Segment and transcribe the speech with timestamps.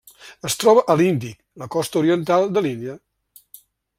[0.47, 2.97] Es troba a l'Índic: la costa oriental de l'Índia.